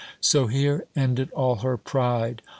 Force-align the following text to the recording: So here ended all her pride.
So 0.19 0.47
here 0.47 0.87
ended 0.95 1.29
all 1.33 1.57
her 1.57 1.77
pride. 1.77 2.41